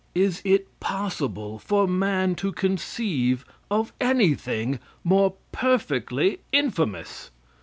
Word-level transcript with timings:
Is 0.15 0.41
it 0.43 0.65
possible 0.79 1.59
for 1.59 1.87
man 1.87 2.33
to 2.33 2.51
conceive 2.51 3.45
of 3.69 3.93
anything 4.01 4.79
more 5.03 5.35
perfectly 5.51 6.39
infamous? 6.51 7.29